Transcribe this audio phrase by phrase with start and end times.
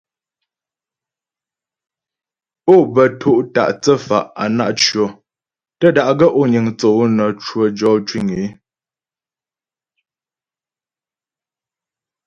[2.73, 5.05] Ó bə to' ta' thə́fa' á na' tʉɔ,
[5.79, 8.49] tə́ da'gaə́ ó niŋ thə́ ǒ nə́ cwə jɔ cwiŋ ée.